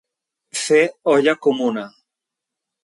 [0.61, 0.81] Fer
[1.13, 1.87] olla comuna.